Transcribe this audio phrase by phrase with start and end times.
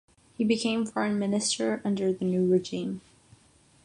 [0.35, 3.01] He became foreign minister under the new regime.